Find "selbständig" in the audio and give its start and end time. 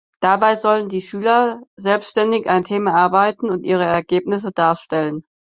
1.75-2.47